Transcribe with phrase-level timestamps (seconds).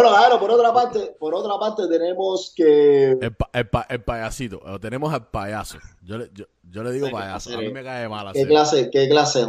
[0.00, 3.10] Bueno, claro, por otra parte, por otra parte tenemos que...
[3.20, 5.78] El, pa- el pa- el payasito, tenemos al payaso.
[6.02, 8.90] Yo le, yo, yo le digo Sí, payaso, a mí me cae mal ¿Qué clase,
[8.90, 9.44] qué clase se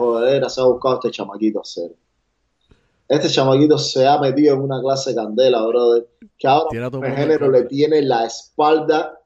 [0.62, 1.92] ha buscado este chamaquito hacer?
[3.08, 6.08] Este chamaquito se ha metido en una clase de candela, brother,
[6.38, 6.70] que ahora
[7.02, 9.20] el género le tiene la espalda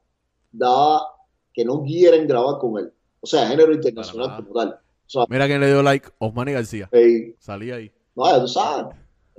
[0.52, 1.08] dada
[1.52, 2.92] que no quieren grabar con él.
[3.20, 4.68] O sea, género internacional como tal.
[4.68, 6.88] O sea, Mira quién le dio like, Osmani García.
[7.40, 7.90] Salí ahí.
[8.14, 8.94] no, ya tú sabes,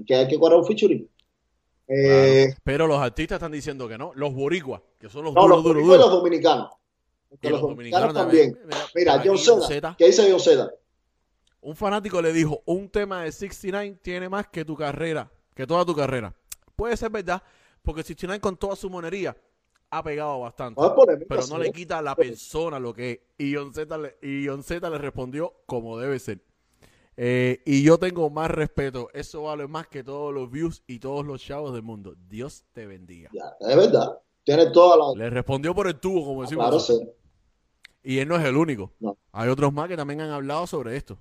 [0.05, 1.07] que hay que cuadrar un featuring.
[1.88, 2.61] Eh, Claro.
[2.63, 4.12] Pero los artistas están diciendo que no.
[4.16, 6.12] Los boricuas, que son los no, duros, los duros, boricuas y duros.
[6.12, 6.71] los dominicanos.
[7.29, 8.53] Porque Y los los dominicanos dominicanos también.
[8.70, 8.85] también.
[8.95, 9.95] Mira, John Zeta.
[9.98, 10.71] ¿Qué dice John Zeta?
[11.62, 15.84] Un fanático le dijo, un tema de 69 tiene más que tu carrera, que toda
[15.85, 16.34] tu carrera.
[16.76, 17.41] Puede ser verdad,
[17.81, 19.35] porque 69 con toda su monería
[19.90, 20.79] ha pegado bastante.
[20.81, 23.20] No polémica, pero no le quita a la persona lo que es.
[23.38, 26.40] Y John Z le, y John Z le respondió como debe ser.
[27.20, 29.09] Eh, y yo tengo más respeto.
[29.13, 32.16] Eso vale más que todos los views y todos los chavos del mundo.
[32.30, 33.30] Dios te bendiga.
[33.34, 34.20] Ya, es verdad.
[34.43, 35.17] Tiene toda la...
[35.17, 36.65] Le respondió por el tubo, como decimos.
[36.65, 37.10] Claro, sí.
[38.04, 38.93] Y él no es el único.
[38.99, 39.18] No.
[39.32, 41.18] Hay otros más que también han hablado sobre esto.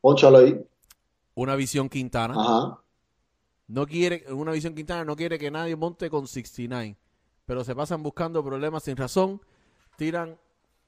[0.00, 0.60] Pónchalo ahí.
[1.34, 2.34] Una visión Quintana.
[2.36, 2.80] Ajá.
[3.66, 6.96] No quiere, una visión Quintana no quiere que nadie monte con 69.
[7.46, 9.40] Pero se pasan buscando problemas sin razón,
[9.96, 10.38] tiran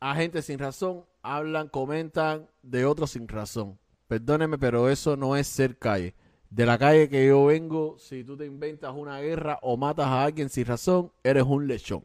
[0.01, 3.79] a gente sin razón, hablan, comentan de otros sin razón.
[4.09, 6.15] Perdóneme, pero eso no es ser calle.
[6.49, 10.23] De la calle que yo vengo, si tú te inventas una guerra o matas a
[10.25, 12.05] alguien sin razón, eres un lechón.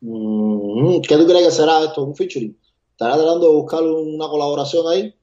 [0.00, 2.02] Mm, ¿Qué tú crees que será esto?
[2.02, 2.56] ¿Un featuring?
[2.92, 5.14] ¿Estará tratando de buscar una colaboración ahí?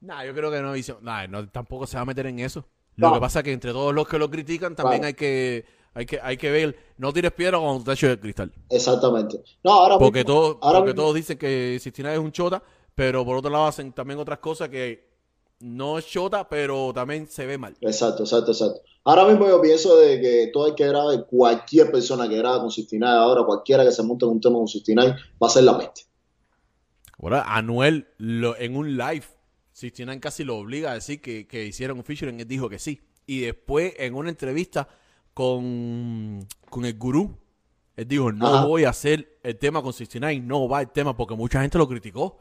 [0.00, 2.64] Nah, yo creo que no, hizo- nah, no tampoco se va a meter en eso.
[2.94, 3.14] Lo No.
[3.14, 5.08] que pasa es que entre todos los que lo critican también Claro.
[5.08, 5.64] hay que
[5.94, 8.52] hay que hay que ver, no tires piedra con tu techo de cristal.
[8.70, 9.42] Exactamente.
[9.64, 12.62] No, ahora Porque, mismo, todos ahora porque mismo- todos dicen que Sistina es un chota,
[12.94, 15.07] pero por otro lado hacen también otras cosas que
[15.60, 17.76] no es chota, pero también se ve mal.
[17.80, 18.80] Exacto, exacto, exacto.
[19.04, 22.70] Ahora mismo yo pienso de que todo el que grabe, cualquier persona que grabe con
[22.70, 25.78] 69 ahora, cualquiera que se monte en un tema con 69, va a ser la
[25.78, 26.02] peste.
[27.20, 29.24] Ahora, Anuel lo- en un live,
[29.72, 33.00] Sistina casi lo obliga a decir que, que hicieron un featuring, él dijo que sí.
[33.26, 34.88] Y después en una entrevista
[35.34, 37.38] con, con el gurú,
[37.96, 38.64] él dijo, no Ajá.
[38.66, 41.88] voy a hacer el tema con 69, no va el tema, porque mucha gente lo
[41.88, 42.38] criticó.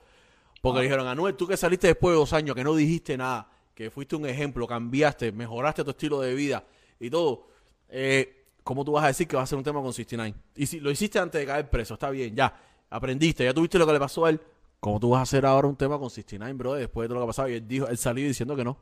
[0.61, 3.91] Porque dijeron, Anuel, tú que saliste después de dos años, que no dijiste nada, que
[3.91, 6.63] fuiste un ejemplo, cambiaste, mejoraste tu estilo de vida
[6.99, 7.47] y todo,
[7.89, 10.35] eh, ¿cómo tú vas a decir que vas a hacer un tema con 69?
[10.55, 12.53] Y si lo hiciste antes de caer preso, está bien, ya,
[12.89, 14.41] aprendiste, ya tuviste lo que le pasó a él,
[14.79, 17.21] ¿cómo tú vas a hacer ahora un tema con 69, bro, después de todo lo
[17.21, 17.49] que ha pasado?
[17.49, 18.77] Y él dijo, él salió diciendo que no.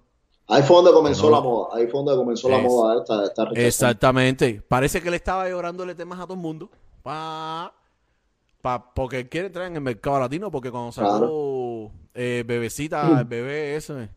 [0.47, 1.69] Ahí fue donde comenzó No, la moda.
[1.75, 3.44] Ahí fue donde comenzó la moda esta, esta.
[3.56, 4.62] Exactamente.
[4.68, 6.69] Parece que le estaba llorándole temas a todo el mundo.
[7.02, 7.74] Pa,
[8.62, 10.52] pa- porque él quiere entrar en el mercado latino.
[10.52, 11.09] Porque cuando sacó
[12.16, 13.18] eh, Bebecita, Mm.
[13.20, 14.09] el bebé ese,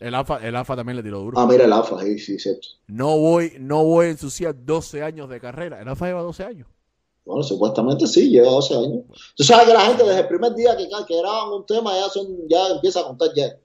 [0.00, 1.38] el alfa, el alfa también le tiró duro.
[1.38, 2.68] Ah, mira el AFA, sí, sí, cierto.
[2.86, 5.80] No voy, no voy a ensuciar 12 años de carrera.
[5.80, 6.68] El alfa lleva 12 años.
[7.24, 9.04] Bueno, supuestamente sí, lleva 12 años.
[9.34, 12.08] Tú sabes que la gente desde el primer día que, que graban un tema ya,
[12.08, 13.56] son, ya empieza a contar ya.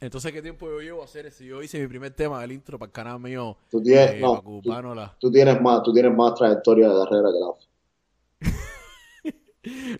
[0.00, 1.42] Entonces, ¿qué tiempo yo llevo a hacer eso?
[1.42, 3.56] Yo hice mi primer tema del intro para el canal mío.
[3.70, 7.38] Tú tienes, eh, no, la- tú tienes más, tú tienes más trayectoria de carrera que
[7.40, 7.64] la AFA.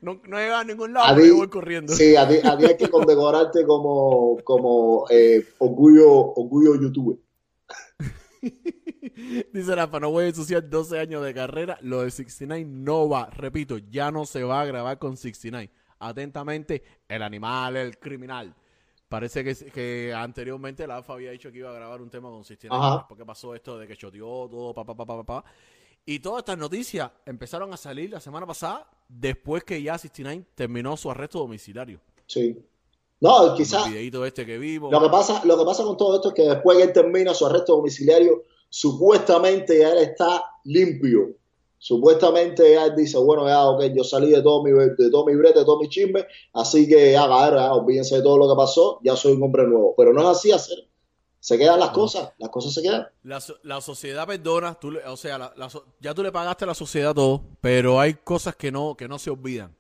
[0.03, 1.93] No, no he llegado a ningún lado, A pero ti- yo voy corriendo.
[1.95, 7.17] Sí, a ti, a ti hay que condecorarte como, como eh, orgullo, orgullo youtuber.
[9.53, 11.79] Dice Rafa, no voy a ensuciar 12 años de carrera.
[11.83, 13.27] Lo de 69 no va.
[13.31, 15.71] Repito, ya no se va a grabar con 69.
[16.01, 18.55] Atentamente, el animal, el criminal.
[19.09, 22.45] Parece que, que anteriormente la AFA había dicho que iba a grabar un tema con
[22.45, 22.85] 69.
[22.87, 23.09] Ajá.
[23.09, 25.45] Porque pasó esto de que choteó todo, pa, pa, pa, pa, pa, pa.
[26.11, 30.97] Y todas estas noticias empezaron a salir la semana pasada después que ya 69 terminó
[30.97, 32.01] su arresto domiciliario.
[32.27, 32.57] Sí.
[33.21, 34.91] No, El quizás videito este que vimos.
[34.91, 37.35] lo que pasa, lo que pasa con todo esto es que después que él termina
[37.35, 41.37] su arresto domiciliario, supuestamente ya él está limpio.
[41.77, 45.35] Supuestamente ya él dice, bueno, ya, ok, yo salí de todo mi, de todo mi
[45.35, 48.57] brete, de todo mi chisme, así que ya, cabrón, ya, olvídense de todo lo que
[48.57, 49.93] pasó, ya soy un hombre nuevo.
[49.95, 50.88] Pero no es así hacer.
[51.41, 51.95] Se quedan las No.
[51.95, 53.07] cosas, las cosas se quedan.
[53.23, 55.55] La, la sociedad perdona, tú le- o sea, la-
[56.01, 59.19] ya tú le pagaste a la sociedad todo, pero hay cosas que no, que no
[59.19, 59.75] se olvidan.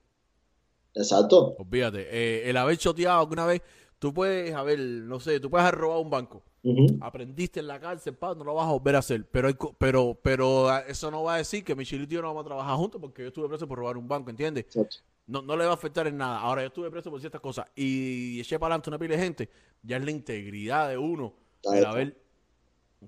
[0.95, 1.55] Exacto.
[1.59, 2.07] Olvídate.
[2.11, 3.63] Eh, el haber choteado alguna vez,
[3.99, 6.43] tú puedes haber, no sé, tú puedes haber robado un banco.
[7.01, 9.27] Aprendiste en la cárcel, pa, no lo vas a volver a hacer.
[9.31, 12.29] Pero, hay pero, pero ah, eso no va a decir que Michilito y yo no
[12.29, 14.65] vamos a trabajar juntos porque yo estuve preso por robar un banco, ¿entiendes?
[14.65, 14.97] Exacto.
[15.27, 16.41] No, no le va a afectar en nada.
[16.41, 19.49] Ahora, yo estuve preso por ciertas cosas y eché para adelante una pila de gente.
[19.83, 21.35] Ya es la integridad de uno.
[21.63, 22.13] Está.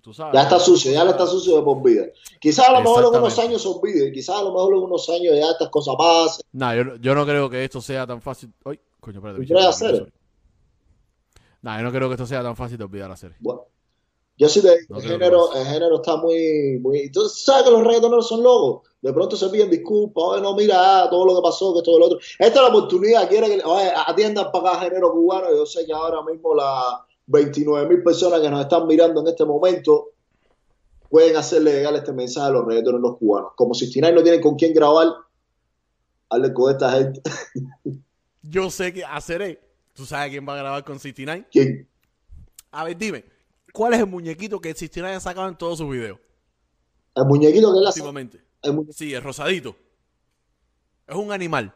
[0.01, 0.35] tú sabes.
[0.35, 2.07] Ya está sucio, ya le está sucio de por vida.
[2.41, 5.09] Quizás a lo mejor en unos años se olvide, quizás a lo mejor en unos
[5.09, 6.47] años ya estas cosas pasen.
[6.53, 8.53] Nah, yo, yo no creo que esto sea tan fácil.
[8.65, 9.37] Ay, coño, espérate.
[9.37, 10.13] ¿Tú bicho, crees espérate, hacer?
[11.63, 13.35] Nah, yo no creo que esto sea tan fácil de olvidar hacer.
[13.41, 13.67] Bueno,
[14.39, 17.11] Yo sí te digo, No el, género, el género está muy, muy...
[17.11, 18.89] Tú sabes que los reggaetoneros son locos.
[19.03, 20.25] De pronto se piden disculpas.
[20.25, 22.19] Oye, no, mira, ah, todo lo que pasó, que todo lo otro.
[22.19, 23.29] Esta es la oportunidad.
[23.29, 25.51] Quiere que oye, atiendan para acá género cubano.
[25.51, 27.01] Yo sé que ahora mismo las
[27.31, 30.09] 29 mil personas que nos están mirando en este momento
[31.09, 33.53] pueden hacerle llegar este mensaje a los reggaetoneros cubanos.
[33.55, 35.09] Como si Tinay no tienen con quién grabar,
[36.29, 37.23] hazle con esta gente.
[38.43, 39.61] Yo sé que haceré.
[39.93, 41.47] ¿Tú sabes quién va a grabar con 69?
[41.51, 41.89] ¿Quién?
[42.73, 43.25] A ver, dime.
[43.73, 46.19] ¿Cuál es el muñequito que 69 ha sacado en todos sus videos
[47.15, 48.01] El muñequito que él hace.
[48.01, 48.41] últimamente?
[48.63, 49.77] el Sí, el rosadito.
[51.07, 51.73] Es un animal.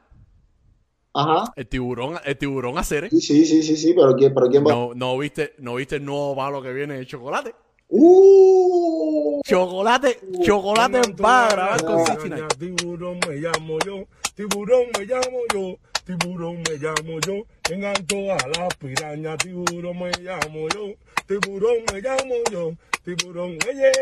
[1.14, 1.52] Ajá.
[1.54, 3.08] El tiburón, el tiburón hacer.
[3.10, 4.72] Sí, sí, sí, sí, sí, pero ¿quién, pero quién va?
[4.72, 7.54] No, no viste, no viste el nuevo malo que viene de chocolate.
[7.88, 9.40] ¡Uh!
[9.44, 12.04] Chocolate, chocolate va a grabar con.
[12.04, 12.48] 69.
[12.58, 18.68] Tiburón me llamo yo, tiburón me llamo yo, tiburón me llamo yo, enganto a la
[18.78, 20.94] piraña, tiburón me llamo yo,
[21.26, 22.72] tiburón me llamo yo,
[23.04, 23.92] tiburón, oye,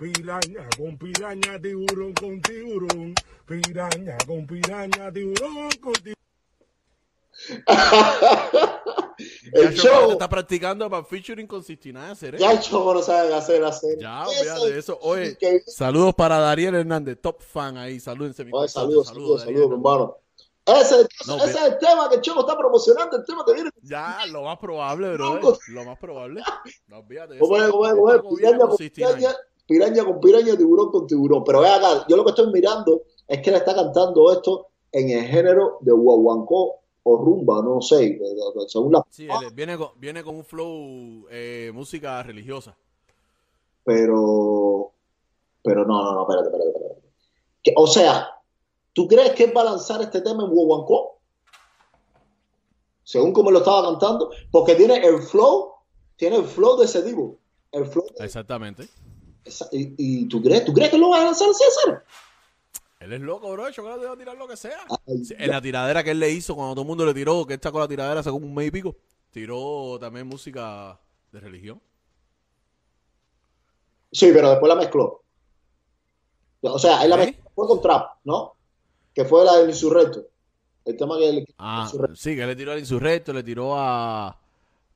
[0.00, 3.14] piraña con piraña, tiburón con tiburón,
[3.46, 6.16] piraña con piraña, tiburón con tiburón.
[9.52, 12.38] Ya el Chocolate show, está practicando para featuring con 69 hacer.
[12.38, 13.98] ya el show no sabe hacer hacer.
[13.98, 14.24] Ya,
[14.64, 14.98] de eso.
[15.02, 18.00] Oye, que- saludos para Dariel Hernández, top fan ahí.
[18.00, 20.16] Salúdense, mi Oye, saludos, saludos, saludos, mi hermano.
[20.64, 23.70] Ese, No, ese es el tema que el Choco está promocionando, el tema que viene.
[23.82, 25.34] Ya, lo más probable, bro.
[25.34, 25.58] Loco.
[25.68, 26.42] Lo más probable.
[26.86, 27.70] No olvídate de ¿Cómo es,
[29.70, 30.42] Piraña con con 69.
[30.42, 31.44] piraña, tiburón con tiburón.
[31.44, 35.10] Pero ve acá, yo lo que estoy mirando es que él está cantando esto en
[35.10, 38.18] el género de guaguancó o rumba, no sé,
[38.66, 39.06] según la...
[39.08, 42.76] Sí, él viene con, viene con un flow, eh, música religiosa.
[43.84, 44.90] Pero,
[45.62, 47.00] pero no, no, no, espérate, espérate, espérate.
[47.62, 48.28] Que- o sea,
[48.92, 51.18] ¿tú crees que él va a lanzar este tema en guaguancó?
[53.04, 55.72] Según como lo estaba cantando, porque tiene el flow,
[56.16, 57.36] tiene el flow de ese tipo.
[57.72, 58.88] El flow de- Exactamente.
[59.44, 62.04] Esa- y, y tú crees, ¿tú crees que lo va a lanzar así, César?
[63.00, 63.66] Él es loco, bro.
[63.66, 64.78] El chocolate va a tirar lo que sea.
[65.06, 67.46] Ay, Sí, En la tiradera que él le hizo, cuando todo el mundo le tiró,
[67.46, 68.94] que él sacó la tiradera, sacó un mes y pico,
[69.30, 71.00] tiró también música
[71.32, 71.80] de religión.
[74.12, 75.22] Sí, pero después la mezcló.
[76.62, 77.26] O sea, él la ¿Eh?
[77.26, 78.54] mezcló fue con trap, ¿no?
[79.14, 80.26] Que fue la del insurrecto.
[80.84, 81.46] El tema que él...
[81.58, 82.16] Ah, insurrecto.
[82.16, 84.36] sí, que le tiró al insurrecto, le tiró a,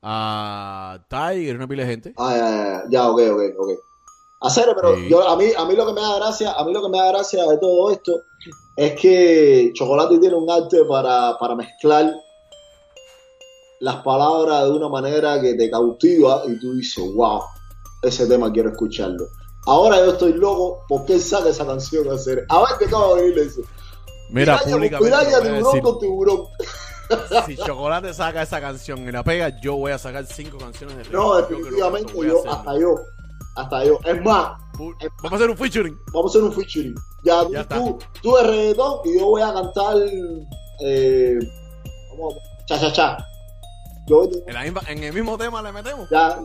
[0.03, 2.15] a Tiger, una pila de gente.
[2.17, 3.71] Ah, ya, ya, ya, ok, ok, ok.
[4.45, 5.09] Hacer, pero Sí.
[5.09, 6.99] yo, a, mí, a mí lo que me da gracia, a mí lo que me
[6.99, 8.13] da gracia de todo esto
[8.77, 12.13] es que Chocolate tiene un arte para, para mezclar
[13.81, 17.41] las palabras de una manera que te cautiva y tú dices, wow,
[18.03, 19.27] ese tema quiero escucharlo.
[19.67, 22.45] Ahora yo estoy loco porque él saca esa canción a hacer.
[22.49, 23.61] A ver qué acaba de venir eso.
[24.31, 25.83] Mira, Piraña con públicamente piraña, lo voy a tiburón decir.
[25.83, 26.47] con tiburón.
[27.47, 31.05] Si Chocolate saca esa canción y la pega, yo voy a sacar cinco canciones de
[31.05, 31.39] No.
[31.41, 32.53] Yo definitivamente yo, hacerlo.
[32.53, 32.95] hasta yo,
[33.57, 33.99] hasta yo.
[34.05, 35.99] Es más, Vamos a hacer un featuring.
[36.13, 36.95] vamos a hacer un featuring.
[37.25, 37.77] Ya, Ya está.
[37.77, 39.97] tú, tú de reggaetón y yo voy a cantar
[40.81, 41.39] eh,
[42.11, 42.35] vamos,
[42.67, 43.29] cha cha cha.
[44.07, 46.09] Yo En, la misma- en el mismo tema le metemos.
[46.11, 46.39] ya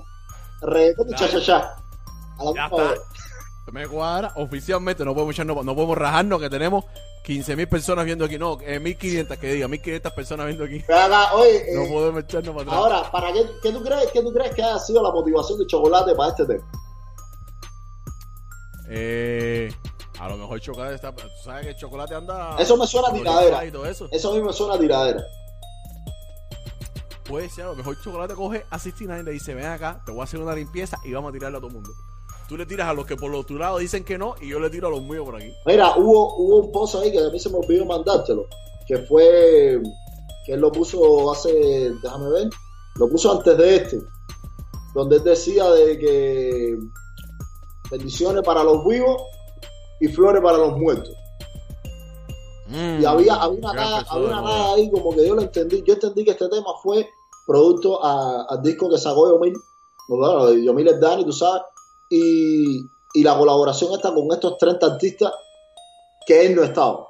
[0.61, 1.75] reggaetón y cha cha cha.
[2.37, 2.83] A la Ya está.
[2.91, 3.01] vez.
[3.71, 4.31] Me cuadra.
[4.35, 6.85] Oficialmente no podemos echarnos, no podemos rajarnos que tenemos
[7.23, 8.37] 15.000 personas viendo aquí.
[8.39, 10.79] No, eh, 1.500 que diga, 1.500 personas viendo aquí.
[10.91, 12.77] Acá, oye, No eh, podemos echarnos para atrás.
[12.79, 15.67] ahora, ¿para qué, qué tú crees, qué tú crees que haya sido la motivación de
[15.67, 16.63] chocolate para este tema?
[18.89, 19.71] Eh,
[20.19, 21.15] a lo mejor Chocolate está.
[21.15, 22.55] Tú sabes que el Chocolate anda.
[22.59, 23.63] Eso me suena a tiradera.
[23.89, 24.07] eso.
[24.11, 25.23] Eso a mí me suena a tiradera.
[27.23, 30.11] Puede ser, a lo mejor Chocolate coge a 69 y le dice: Ven acá, te
[30.11, 31.91] voy a hacer una limpieza y vamos a tirarle a todo el mundo.
[32.47, 34.59] Tú le tiras a los que por los tu lado dicen que no y yo
[34.59, 35.53] le tiro a los míos por aquí.
[35.67, 38.47] Mira, hubo, hubo un post ahí que a mí se me olvidó mandártelo,
[38.87, 39.79] que fue,
[40.47, 42.49] que él lo puso hace, déjame ver,
[42.95, 43.99] lo puso antes de este,
[44.95, 46.79] donde él decía de que
[47.91, 49.21] bendiciones para los vivos
[49.99, 51.13] y flores para los muertos.
[52.71, 54.45] Y había, había una nuevo.
[54.45, 57.09] cara ahí como que yo lo entendí, yo entendí que este tema fue
[57.47, 59.53] producto a- al disco que sacó Yomil,
[60.07, 61.63] bueno, Yomil es Dani, tú sabes,
[62.11, 62.79] y,
[63.15, 65.33] y la colaboración está con estos 30 artistas
[66.27, 67.07] que él no estaba.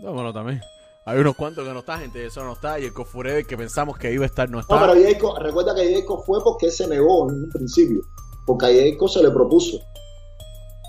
[0.00, 0.60] No, bueno, también.
[1.06, 2.78] Hay unos cuantos que no está, gente eso no está.
[2.80, 4.74] Y el Cofurebe que pensamos que iba a estar no está.
[4.74, 8.00] No, pero Jacob, recuerda que Jacob fue porque se negó en un principio,
[8.46, 9.78] porque Ayeco se le propuso.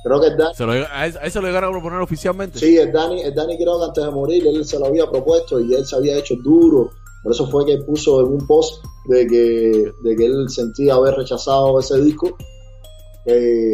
[0.04, 0.54] Creo que el Dani.
[0.54, 2.60] Se lo, a, él, se lo llegaron a proponer oficialmente.
[2.60, 5.60] Sí, el Dani, el Dani creo que antes de morir él se lo había propuesto
[5.60, 6.92] y él se había hecho duro.
[7.24, 11.16] Por eso fue que puso en un post de que, de que él sentía haber
[11.16, 12.38] rechazado ese disco.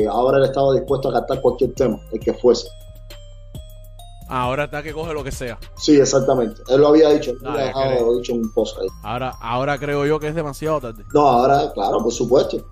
[0.10, 2.70] Ahora él estaba dispuesto a cantar cualquier tema, el que fuese.
[4.30, 5.60] Ahora está que coge lo que sea.
[5.76, 6.62] Sí, exactamente.
[6.70, 7.34] Él lo había dicho.
[9.04, 11.04] Ahora, ahora creo yo que es demasiado tarde.
[11.14, 12.66] No, ahora, claro, por supuesto.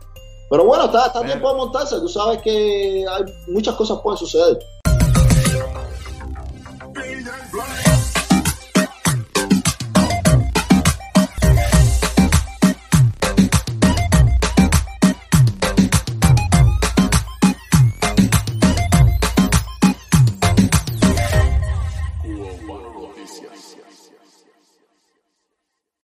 [0.50, 2.00] Pero bueno, está, está tiempo de montarse.
[2.00, 4.58] Tú sabes que hay, muchas cosas pueden suceder.